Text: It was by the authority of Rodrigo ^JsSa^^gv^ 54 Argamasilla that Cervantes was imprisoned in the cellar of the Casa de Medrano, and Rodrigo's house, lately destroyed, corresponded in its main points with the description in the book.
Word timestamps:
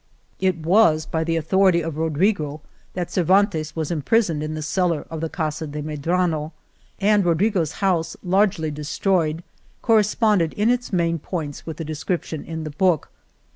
It 0.39 0.57
was 0.57 1.05
by 1.05 1.23
the 1.23 1.35
authority 1.35 1.79
of 1.81 1.95
Rodrigo 1.95 2.45
^JsSa^^gv^ 2.45 2.49
54 2.55 2.59
Argamasilla 2.65 2.93
that 2.95 3.11
Cervantes 3.11 3.75
was 3.75 3.91
imprisoned 3.91 4.41
in 4.41 4.55
the 4.55 4.61
cellar 4.63 5.05
of 5.11 5.21
the 5.21 5.29
Casa 5.29 5.67
de 5.67 5.83
Medrano, 5.83 6.53
and 6.99 7.23
Rodrigo's 7.23 7.73
house, 7.73 8.17
lately 8.23 8.71
destroyed, 8.71 9.43
corresponded 9.83 10.53
in 10.53 10.71
its 10.71 10.91
main 10.91 11.19
points 11.19 11.67
with 11.67 11.77
the 11.77 11.85
description 11.85 12.43
in 12.43 12.63
the 12.63 12.71
book. 12.71 13.11